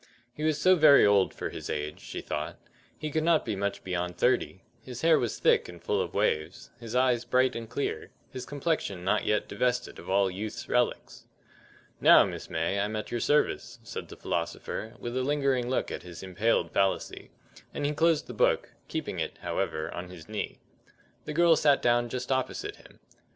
[0.33, 2.57] He was so very old for his age, she thought;
[2.97, 6.71] he could not be much beyond thirty; his hair was thick and full of waves,
[6.79, 11.27] his eyes bright and clear, his complexion not yet divested of all youth's relics.
[11.99, 16.01] "Now, Miss May, I'm at your service," said the philosopher, with a lingering look at
[16.01, 17.29] his impaled fallacy;
[17.71, 20.57] and he closed the book, keeping it, however, on his knee.
[21.25, 22.99] The girl sat down just opposite to him.